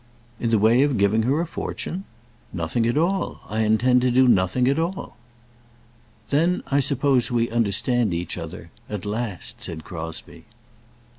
[0.39, 2.05] "In the way of giving her a fortune?
[2.51, 3.41] Nothing at all.
[3.47, 5.15] I intend to do nothing at all."
[6.31, 10.45] "Then I suppose we understand each other, at last," said Crosbie.